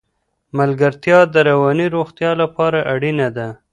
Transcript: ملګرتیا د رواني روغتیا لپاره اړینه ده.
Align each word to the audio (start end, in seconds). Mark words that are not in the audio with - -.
ملګرتیا 0.57 1.19
د 1.33 1.35
رواني 1.49 1.85
روغتیا 1.95 2.31
لپاره 2.41 2.79
اړینه 2.93 3.27
ده. 3.37 3.47